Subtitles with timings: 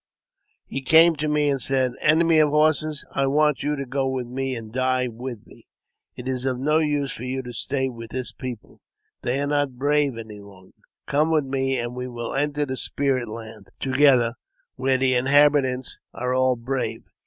[0.65, 4.25] He came to me and said," Enemy of Horses, I want you to go with
[4.25, 5.67] me and die with me.
[6.15, 8.81] It is of no use for you to stay with this people;
[9.21, 10.73] they are not brave any longer.
[11.05, 14.33] Come with me, and we will enter the spirit land together,
[14.75, 15.33] where the in JAMES P.
[15.33, 15.33] BECKWOUBTH.
[15.33, 15.33] 161
[15.71, 17.03] habitants are all brave.